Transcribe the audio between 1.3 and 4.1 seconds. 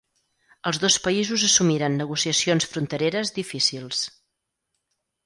assumiren negociacions frontereres difícils.